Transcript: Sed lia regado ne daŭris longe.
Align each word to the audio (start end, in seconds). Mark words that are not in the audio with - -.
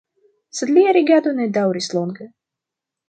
Sed 0.59 0.71
lia 0.77 0.95
regado 0.97 1.35
ne 1.41 1.47
daŭris 1.59 1.91
longe. 1.99 2.27